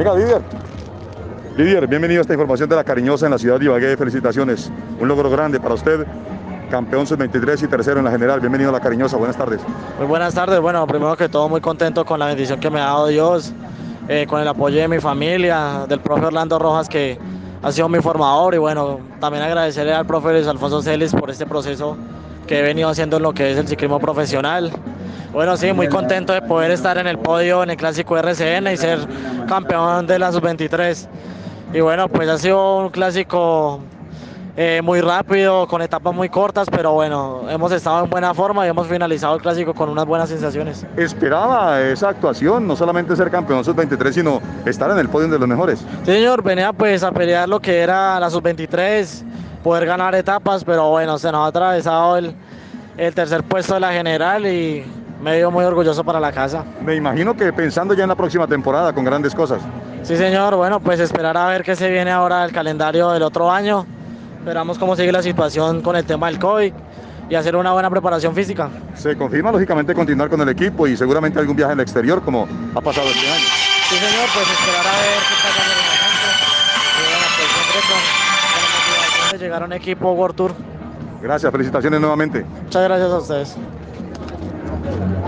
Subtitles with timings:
[0.00, 0.40] Venga, Didier.
[1.58, 3.98] Didier, bienvenido a esta información de la cariñosa en la ciudad de Ibagué.
[3.98, 4.72] Felicitaciones.
[4.98, 6.06] Un logro grande para usted.
[6.70, 8.40] Campeón sub-23 y tercero en la general.
[8.40, 9.18] Bienvenido a la cariñosa.
[9.18, 9.60] Buenas tardes.
[9.98, 10.58] Muy buenas tardes.
[10.58, 13.52] Bueno, primero que todo, muy contento con la bendición que me ha dado Dios,
[14.08, 17.18] eh, con el apoyo de mi familia, del profe Orlando Rojas, que
[17.62, 18.54] ha sido mi formador.
[18.54, 21.98] Y bueno, también agradecerle al profe Luis Alfonso Celis por este proceso
[22.46, 24.72] que he venido haciendo en lo que es el ciclismo profesional.
[25.32, 28.76] Bueno, sí, muy contento de poder estar en el podio en el clásico RCN y
[28.76, 28.98] ser
[29.48, 31.06] campeón de la sub-23.
[31.72, 33.80] Y bueno, pues ha sido un clásico
[34.56, 38.68] eh, muy rápido, con etapas muy cortas, pero bueno, hemos estado en buena forma y
[38.68, 40.84] hemos finalizado el clásico con unas buenas sensaciones.
[40.96, 42.66] ¿Esperaba esa actuación?
[42.66, 45.78] No solamente ser campeón sub-23, sino estar en el podio de los mejores.
[46.04, 49.22] Sí, señor, venía pues a pelear lo que era la sub-23,
[49.62, 52.34] poder ganar etapas, pero bueno, se nos ha atravesado el,
[52.96, 54.84] el tercer puesto de la general y
[55.22, 56.64] me dio muy orgulloso para la casa.
[56.82, 59.60] Me imagino que pensando ya en la próxima temporada con grandes cosas.
[60.02, 60.56] Sí, señor.
[60.56, 63.86] Bueno, pues esperar a ver qué se viene ahora el calendario del otro año.
[64.38, 66.72] Esperamos cómo sigue la situación con el tema del COVID
[67.28, 68.70] y hacer una buena preparación física.
[68.94, 72.80] Se confirma, lógicamente, continuar con el equipo y seguramente algún viaje el exterior, como ha
[72.80, 73.44] pasado este año.
[73.88, 74.26] Sí, señor.
[74.34, 75.80] Pues esperar a ver qué pasa en el
[77.00, 78.29] bueno, pues siempre con, con
[79.30, 80.54] de llegar a un equipo World Tour.
[81.22, 82.44] Gracias, felicitaciones nuevamente.
[82.64, 83.56] Muchas gracias a ustedes.